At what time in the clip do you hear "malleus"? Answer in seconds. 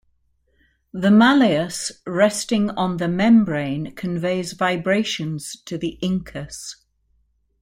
1.11-1.91